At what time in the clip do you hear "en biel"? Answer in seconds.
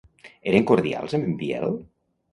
1.33-1.81